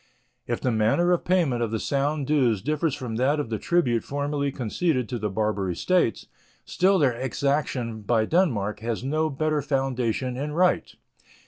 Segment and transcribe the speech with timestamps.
[0.47, 4.03] If the manner of payment of the Sound dues differ from that of the tribute
[4.03, 6.25] formerly conceded to the Barbary States,
[6.65, 10.95] still their exaction by Denmark has no better foundation in right.